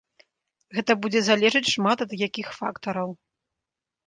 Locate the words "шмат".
1.75-1.97